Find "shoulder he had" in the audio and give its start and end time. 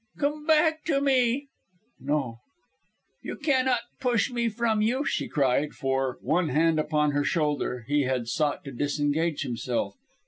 7.23-8.27